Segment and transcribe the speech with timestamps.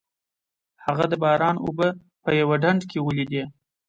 [0.85, 1.87] هغه د باران اوبه
[2.23, 3.43] په یوه ډنډ کې ولیدې.